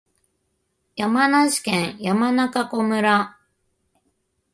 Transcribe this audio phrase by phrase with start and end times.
[0.95, 3.37] 山梨県山中湖村